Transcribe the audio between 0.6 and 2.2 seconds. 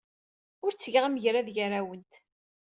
Ur ttgeɣ amgerrad gar-awent.